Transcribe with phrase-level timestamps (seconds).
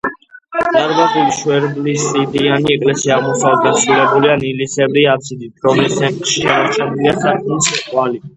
[0.75, 8.27] დარბაზული, შვერილაბსიდიანი ეკლესია აღმოსავლეთით დასრულებულია ნალისებრი აბსიდით, რომლის ცენტრში შემორჩენილია სარკმლის კვალი.